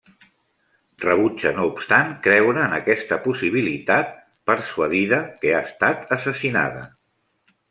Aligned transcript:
Rebutja 1.03 1.51
no 1.57 1.67
obstant 1.71 2.09
creure 2.27 2.63
en 2.69 2.73
aquesta 2.77 3.19
possibilitat, 3.27 4.17
persuadida 4.53 5.21
que 5.45 5.53
ha 5.59 5.61
estat 5.69 6.11
assassinada. 6.19 6.85